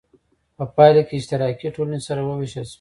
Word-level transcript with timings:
په 0.57 0.63
پایله 0.75 1.01
کې 1.07 1.13
اشتراکي 1.17 1.67
ټولنې 1.75 1.99
سره 2.07 2.21
وویشل 2.23 2.63
شوې. 2.65 2.69